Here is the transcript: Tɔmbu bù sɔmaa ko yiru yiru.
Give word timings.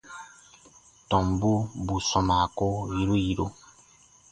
Tɔmbu 1.09 1.51
bù 1.85 1.95
sɔmaa 2.09 2.45
ko 2.57 2.67
yiru 2.95 3.15
yiru. 3.25 3.45